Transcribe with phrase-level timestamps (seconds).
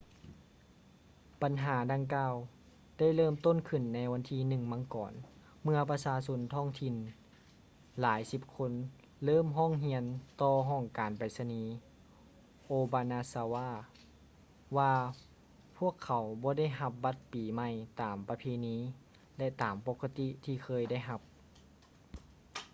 [1.41, 2.33] ບັນຫາດັ່ງກ່າວ
[2.97, 5.13] ໄດ້ເລີ່ມຕົ້ນຂື້ນໃນວັນທີ 1 ມັງກອນ
[5.63, 6.95] ເມື່ອປະຊາຊົນທ້ອງຖິ່ນ
[7.99, 8.71] ຫຼາຍສິບຄົນ
[9.23, 10.03] ເລີ່ມຮ້ອງຮຽນ
[10.41, 11.63] ຕໍ່ຫ້ອງການໄປສະນີ
[12.77, 13.67] obanazawa
[14.77, 14.93] ວ່າ
[15.77, 17.69] ພວກເຂົາບໍ່ໄດ້ຮັບບັດປີໃໝ່
[18.01, 18.75] ຕາມປະເພນີ
[19.37, 21.21] ແລະ ຕາມປົກກະຕິທີ່ເຄີຍໄດ້ຮັບ